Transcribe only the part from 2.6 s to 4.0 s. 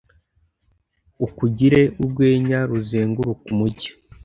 ruzenguruka umujyi